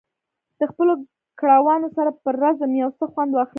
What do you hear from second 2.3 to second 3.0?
رزم یو